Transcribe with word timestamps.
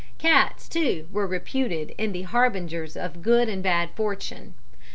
Cats, 0.17 0.67
too, 0.67 1.07
were 1.11 1.27
reputed 1.27 1.93
the 1.99 2.23
harbingers 2.23 2.97
of 2.97 3.21
good 3.21 3.47
and 3.47 3.61
bad 3.61 3.91
fortune. 3.95 4.55